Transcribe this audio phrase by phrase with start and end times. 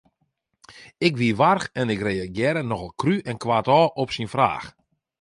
[1.07, 4.67] Ik wie warch en ik reagearre nochal krú en koartôf op syn fraach.